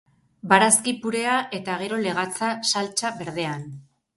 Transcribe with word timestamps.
Barazki 0.53 0.93
purea 1.03 1.35
eta 1.59 1.75
gero 1.83 2.01
legatza 2.07 2.51
saltsa 2.73 3.13
berdean. 3.21 3.71